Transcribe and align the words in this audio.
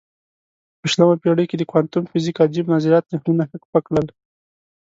په 0.79 0.85
شلمه 0.91 1.15
پېړۍ 1.21 1.45
کې 1.49 1.57
د 1.57 1.63
کوانتم 1.71 2.03
فزیک 2.11 2.37
عجیب 2.45 2.65
نظریاتو 2.75 3.11
ذهنونه 3.13 3.43
هک 3.51 3.63
پک 3.71 3.83
کړل. 3.87 4.07